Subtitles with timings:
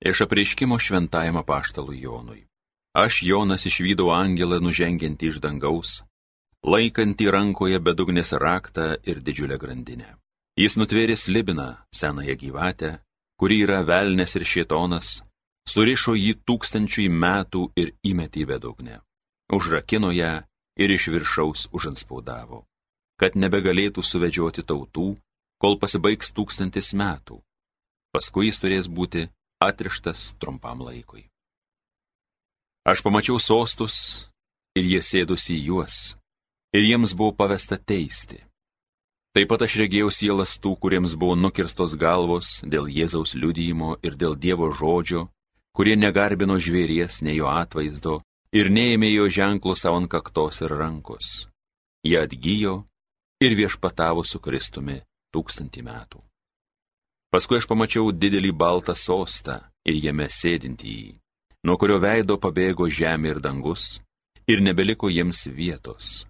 [0.00, 2.46] Iš apreiškimo šventajam apaštalui Jonui.
[2.92, 5.90] Aš Jonas išvydau angelą nužengiantį iš dangaus,
[6.64, 10.16] laikantį rankoje bedugnės raktą ir didžiulę grandinę.
[10.56, 12.90] Jis nutvėrė slibiną, senąją gyvatę,
[13.36, 15.20] kuri yra velnės ir šietonas,
[15.68, 18.96] surišo jį tūkstančiui metų ir įmetė į bedugnę.
[19.52, 20.32] Užrakino ją
[20.80, 22.64] ir iš viršaus užanspaudavo,
[23.20, 25.12] kad nebegalėtų suvedžioti tautų,
[25.60, 27.36] kol pasibaigs tūkstantis metų.
[28.10, 29.28] Paskui jis turės būti
[29.60, 31.26] atrištas trumpam laikui.
[32.88, 33.96] Aš pamačiau sostus
[34.74, 35.96] ir jie sėdusi į juos,
[36.72, 38.40] ir jiems buvo pavesta teisti.
[39.36, 44.34] Taip pat aš regėjau sielas tų, kuriems buvo nukirstos galvos dėl Jėzaus liudyjimo ir dėl
[44.34, 45.28] Dievo žodžio,
[45.76, 48.16] kurie negarbino žvėries, nei jo atvaizdo
[48.56, 51.46] ir neėmė jo ženklų savo ant kaktos ir rankos.
[52.02, 52.74] Jie atgyjo
[53.44, 54.98] ir viešpatavo su Kristumi
[55.30, 56.29] tūkstantį metų.
[57.30, 61.10] Paskui aš pamačiau didelį baltą sostą ir jame sėdintį jį,
[61.62, 64.00] nuo kurio veido pabėgo žemė ir dangus,
[64.50, 66.26] ir nebeliko jiems vietos.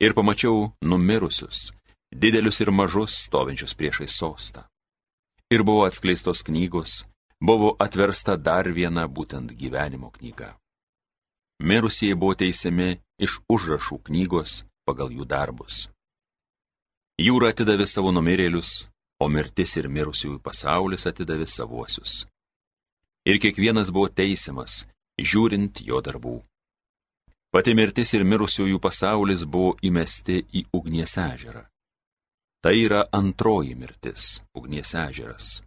[0.00, 1.74] Ir pamačiau numirusius,
[2.08, 4.64] didelius ir mažus stovinčius priešai sostą.
[5.52, 7.04] Ir buvo atskleistos knygos,
[7.36, 10.54] buvo atversta dar viena būtent gyvenimo knyga.
[11.60, 15.90] Mirusieji buvo teisiami iš užrašų knygos pagal jų darbus.
[17.20, 18.88] Jūra atidavė savo numirėlius,
[19.20, 22.24] o mirtis ir mirusiųjų pasaulis atidavė savuosius.
[23.28, 24.86] Ir kiekvienas buvo teisiamas,
[25.20, 26.38] žiūrint jo darbų.
[27.52, 31.66] Pati mirtis ir mirusiųjų pasaulis buvo įmesti į ugnies ežerą.
[32.64, 35.62] Tai yra antroji mirtis- ugnies ežeras.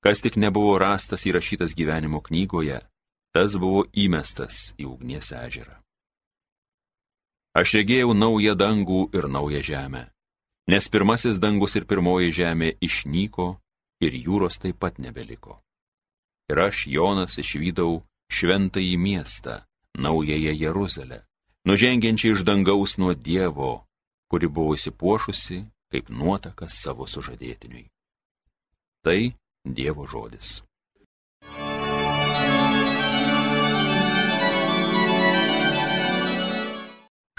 [0.00, 2.80] Kas tik nebuvo rastas įrašytas gyvenimo knygoje,
[3.32, 5.76] tas buvo įmestas į ugnies ežerą.
[7.54, 10.10] Aš regėjau naują dangų ir naują žemę
[10.68, 13.48] nes pirmasis dangus ir pirmoji žemė išnyko
[14.04, 15.60] ir jūros taip pat nebeliko.
[16.50, 19.60] Ir aš, Jonas, išvydau šventąjį miestą,
[19.98, 21.22] naująją Jeruzalę,
[21.66, 23.84] nužengiančią iš dangaus nuo Dievo,
[24.30, 27.86] kuri buvo įsipuošusi kaip nuotakas savo sužadėtiniui.
[29.04, 29.20] Tai
[29.64, 30.60] Dievo žodis.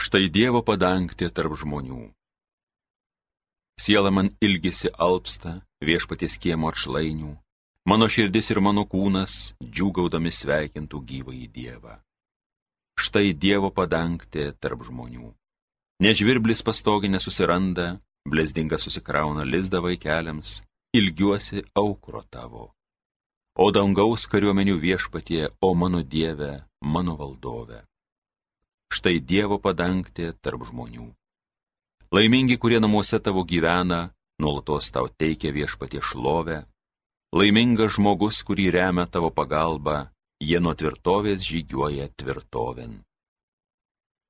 [0.01, 2.09] Štai Dievo padangtė tarp žmonių
[3.81, 7.31] Siela man ilgisi alpsta viešpaties kiemo atšlainių,
[7.89, 11.95] mano širdis ir mano kūnas džiūgaudami sveikintų gyvą į Dievą.
[13.01, 15.31] Štai Dievo padangtė tarp žmonių.
[16.05, 17.87] Nežvirblis pastoginė susiranda,
[18.29, 20.59] blesdinga susikrauna lizdą vaikeliams,
[20.93, 22.67] ilgiuosi aukro tavo.
[23.57, 26.51] O dangaus kariuomenių viešpatie, o mano Dieve,
[26.85, 27.81] mano valdove.
[28.93, 31.09] Štai Dievo padangtė tarp žmonių.
[32.11, 34.09] Laimingi, kurie namuose tavo gyvena,
[34.43, 36.57] nuolatos tau teikia viešpatie šlovę.
[37.31, 40.11] Laimingas žmogus, kurį remia tavo pagalba,
[40.43, 42.99] jie nuo tvirtovės žygiuoja tvirtovin.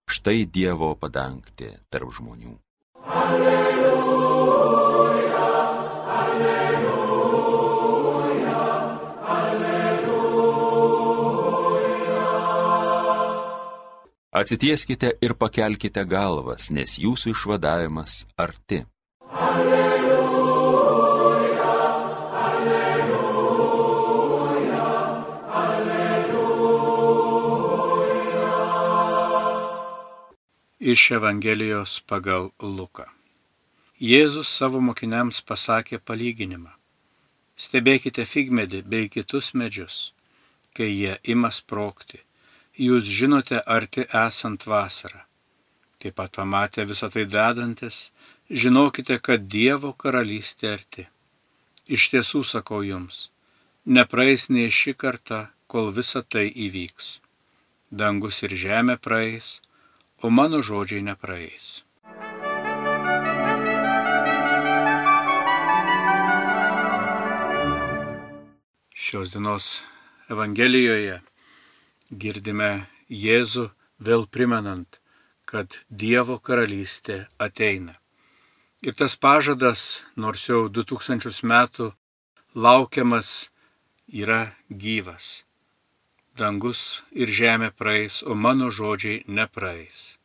[0.06, 2.60] Štai Dievo padangtė tarp žmonių.
[3.02, 4.21] Alleluja.
[14.42, 18.80] Atsitieskite ir pakelkite galvas, nes jūsų išvadavimas arti.
[19.48, 20.88] Alleluja,
[22.46, 22.88] alleluja,
[25.66, 26.32] alleluja.
[30.96, 33.06] Iš Evangelijos pagal Luką.
[34.02, 36.74] Jėzus savo mokiniams pasakė palyginimą.
[37.54, 40.18] Stebėkite figmedį bei kitus medžius,
[40.74, 42.26] kai jie ima sprokti
[42.82, 45.22] jūs žinote arti esant vasarą.
[46.02, 48.10] Taip pat pamatę visą tai dedantis,
[48.50, 51.06] žinokite, kad Dievo karalystė arti.
[51.86, 53.30] Iš tiesų sakau jums,
[53.86, 57.20] nepraeis nei ši karta, kol visa tai įvyks.
[57.92, 59.60] Dangus ir žemė praeis,
[60.24, 61.84] o mano žodžiai nepraeis.
[68.96, 69.82] Šios dienos
[70.32, 71.20] Evangelijoje
[72.12, 73.70] girdime Jėzų
[74.00, 75.00] vėl primenant,
[75.46, 77.96] kad Dievo karalystė ateina.
[78.82, 81.92] Ir tas pažadas, nors jau 2000 metų
[82.56, 83.52] laukiamas,
[84.12, 85.44] yra gyvas.
[86.36, 90.18] Dangus ir žemė praeis, o mano žodžiai nepraeis.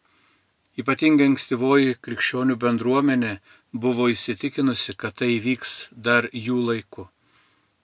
[0.76, 3.38] Ypatingai ankstyvoji krikščionių bendruomenė
[3.72, 7.08] buvo įsitikinusi, kad tai vyks dar jų laiku.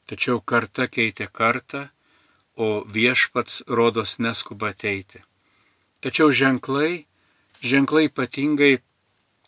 [0.07, 1.89] Tačiau karta keitė kartą
[2.57, 5.23] o viešpats rodos neskuba ateiti.
[6.03, 7.07] Tačiau ženklai,
[7.63, 8.81] ženklai ypatingai,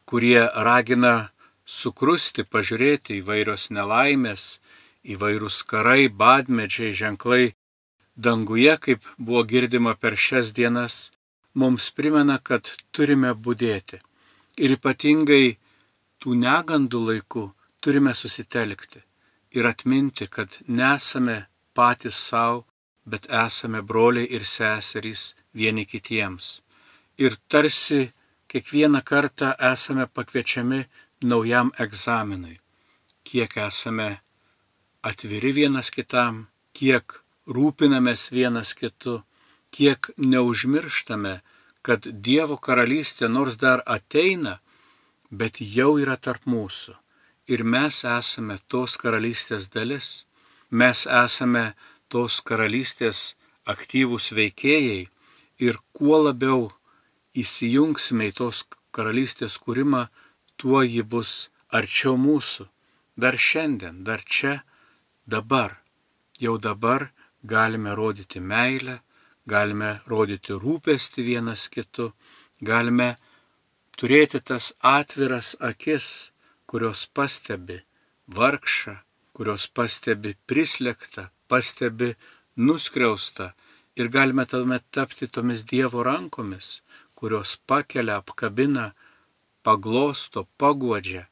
[0.07, 1.31] kurie ragina
[1.67, 4.61] sukrusti, pažiūrėti įvairios nelaimės,
[5.05, 7.55] įvairūs karai, badmedžiai, ženklai
[8.17, 11.11] danguje, kaip buvo girdima per šias dienas,
[11.55, 14.01] mums primena, kad turime būdėti.
[14.63, 15.57] Ir ypatingai
[16.23, 17.49] tų negandų laikų
[17.83, 19.03] turime susitelkti
[19.55, 22.65] ir atminti, kad nesame patys savo,
[23.07, 26.61] bet esame broliai ir seserys vieni kitiems.
[27.19, 28.13] Ir tarsi
[28.49, 30.81] kiekvieną kartą esame pakviečiami
[31.23, 32.61] naujam egzaminui.
[33.25, 34.09] Kiek esame
[35.03, 39.23] atviri vienas kitam, kiek rūpinamės vienas kitu,
[39.75, 41.41] kiek neužmirštame,
[41.85, 44.59] kad Dievo karalystė nors dar ateina,
[45.31, 46.95] bet jau yra tarp mūsų.
[47.53, 50.25] Ir mes esame tos karalystės dalis.
[50.71, 51.75] Mes esame
[52.15, 53.35] tos karalystės
[53.75, 55.03] aktyvūs veikėjai
[55.67, 56.69] ir kuo labiau
[57.43, 58.63] įsijungsime į tos
[58.95, 60.07] karalystės kūrimą,
[60.61, 61.33] tuo ji bus
[61.75, 62.69] arčiau mūsų.
[63.19, 64.63] Dar šiandien, dar čia,
[65.27, 65.81] dabar.
[66.39, 67.11] Jau dabar
[67.43, 69.01] galime rodyti meilę,
[69.47, 72.13] galime rodyti rūpestį vienas kitu,
[72.61, 73.15] galime
[73.99, 76.31] turėti tas atviras akis,
[76.67, 77.83] kurios pastebi
[78.27, 78.97] vargšą,
[79.35, 82.11] kurios pastebi prislėgtą, pastebi
[82.57, 83.51] nuskriaustą
[83.99, 86.83] ir galime tuomet tapti tomis Dievo rankomis,
[87.15, 88.93] kurios pakelia, apkabina,
[89.63, 91.27] paglosto, paguodžia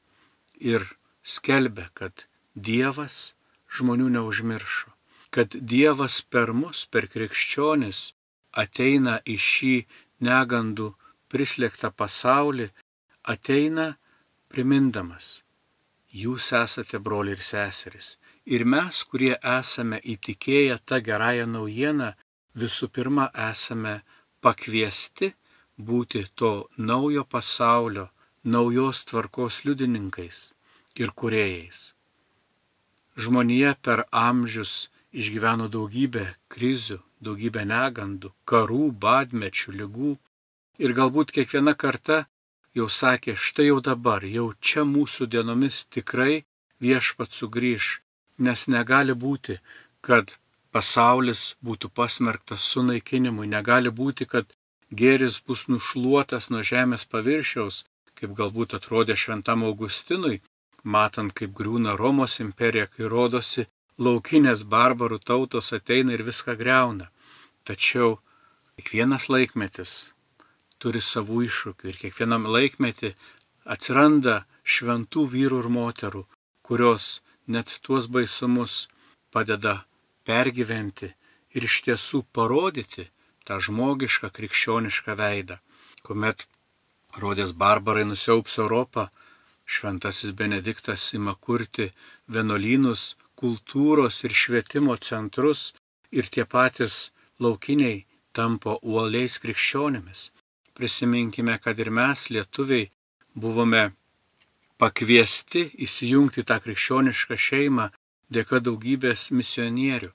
[0.73, 0.87] ir
[1.23, 3.35] skelbia, kad Dievas
[3.73, 4.93] žmonių neužmiršo
[5.33, 8.01] kad Dievas per mus, per krikščionis,
[8.63, 9.77] ateina į šį
[10.29, 10.91] negandų
[11.33, 12.67] prislėgtą pasaulį,
[13.35, 13.87] ateina
[14.53, 15.31] primindamas,
[16.23, 18.19] jūs esate broliai ir seserys.
[18.47, 22.09] Ir mes, kurie esame įtikėję tą gerąją naujieną,
[22.59, 24.01] visų pirma esame
[24.43, 25.33] pakviesti
[25.79, 28.09] būti to naujo pasaulio,
[28.45, 30.53] naujos tvarkos liudininkais
[30.99, 31.93] ir kuriejais.
[33.17, 40.13] Žmonija per amžius išgyveno daugybę krizių, daugybę negandų, karų, badmečių, lygų.
[40.83, 42.25] Ir galbūt kiekviena karta
[42.75, 46.45] jau sakė, štai jau dabar, jau čia mūsų dienomis tikrai
[46.83, 48.01] viešpat sugrįž,
[48.39, 49.59] nes negali būti,
[50.01, 50.37] kad
[50.73, 54.47] pasaulis būtų pasmerktas sunaikinimui, negali būti, kad
[54.91, 57.85] gėris bus nušluotas nuo žemės paviršiaus,
[58.19, 60.41] kaip galbūt atrodė šventam Augustinui,
[60.83, 63.67] matant, kaip griūna Romos imperija, kai rodosi,
[63.99, 67.11] laukinės barbarų tautos ateina ir viską greuna.
[67.69, 68.19] Tačiau
[68.77, 70.13] kiekvienas laikmetis
[70.83, 73.13] turi savų iššūkių ir kiekvienam laikmetį
[73.75, 76.23] atsiranda šventų vyrų ir moterų,
[76.67, 78.89] kurios net tuos baisumus
[79.33, 79.85] padeda
[80.29, 81.11] pergyventi
[81.55, 83.09] ir iš tiesų parodyti
[83.47, 85.59] tą žmogišką krikščionišką veidą.
[86.07, 86.47] Kuomet
[87.23, 89.09] rodės barbarai nusiaups Europą,
[89.67, 91.91] šventasis Benediktas ima kurti
[92.35, 95.73] vienuolynus, kultūros ir švietimo centrus
[96.13, 97.11] ir tie patys
[97.43, 100.31] laukiniai tampa uoliais krikščionėmis.
[100.79, 102.91] Prisiminkime, kad ir mes, lietuviai,
[103.35, 103.91] buvome
[104.83, 107.85] pakviesti įsijungti tą krikščionišką šeimą
[108.35, 110.11] dėka daugybės misionierių.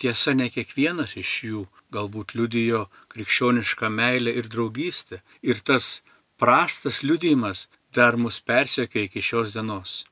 [0.00, 5.20] Tiesa, ne kiekvienas iš jų galbūt liudijo krikščionišką meilę ir draugystę.
[5.44, 6.00] Ir tas
[6.40, 10.06] prastas liudijimas dar mus persiekia iki šios dienos.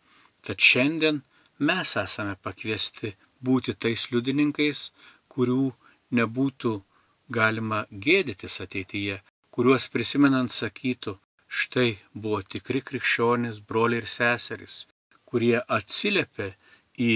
[0.44, 1.22] Tad šiandien
[1.70, 4.90] mes esame pakviesti būti tais liudininkais,
[5.32, 5.72] kurių
[6.18, 6.74] nebūtų
[7.32, 9.22] galima gėdytis ateityje,
[9.54, 11.16] kuriuos prisimenant sakytų,
[11.48, 14.84] štai buvo tikri krikščionys, broliai ir seserys,
[15.24, 16.52] kurie atsiliepė
[17.10, 17.12] į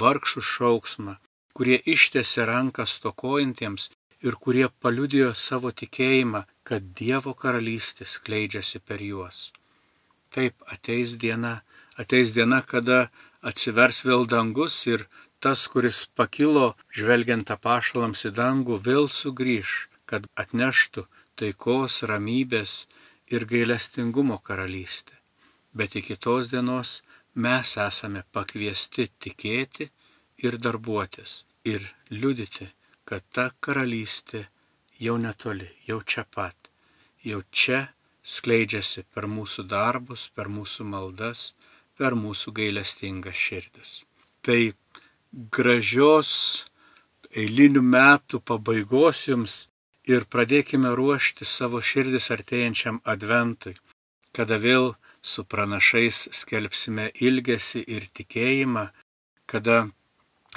[0.00, 1.18] vargšų šauksmą,
[1.56, 3.90] kurie ištėsi ranką stokojantiems
[4.24, 9.52] ir kurie paliudijo savo tikėjimą, kad Dievo karalystė skleidžiasi per juos.
[10.34, 11.60] Taip ateis diena,
[12.00, 13.10] ateis diena, kada
[13.50, 15.04] atsivers vėl dangus ir
[15.44, 19.74] tas, kuris pakilo žvelgiant apašalams į dangų, vėl sugrįž,
[20.08, 21.04] kad atneštų
[21.38, 22.86] taikos, ramybės
[23.30, 25.16] ir gailestingumo karalystę.
[25.74, 27.02] Bet iki tos dienos
[27.34, 29.90] mes esame pakviesti tikėti
[30.44, 32.68] ir darbuotis ir liudyti,
[33.04, 34.46] kad ta karalystė
[35.00, 36.70] jau netoli, jau čia pat,
[37.24, 37.80] jau čia
[38.24, 41.52] skleidžiasi per mūsų darbus, per mūsų maldas,
[41.98, 43.92] per mūsų gailestingas širdis.
[44.44, 44.72] Tai
[45.32, 46.30] gražios
[47.34, 49.56] eilinių metų pabaigos jums
[50.06, 53.74] ir pradėkime ruošti savo širdis artėjančiam adventui,
[54.36, 58.88] kada vėl su pranašais skelbsime ilgesi ir tikėjimą,
[59.46, 59.88] kada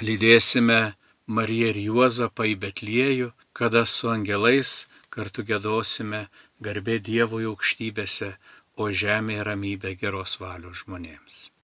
[0.04, 0.80] lydėsime
[1.28, 6.22] Mariją ir Juozapą į Betliejų, kada su angelais kartu gėdosime
[6.64, 8.32] garbė Dievo aukštybėse,
[8.80, 11.57] o žemėje ramybė geros valios žmonėms.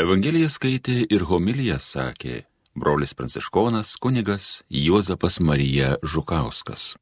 [0.00, 2.38] Evangeliją skaitė ir homiliją sakė
[2.82, 6.94] brolis pranciškonas kunigas Juozapas Marija Žukauskas.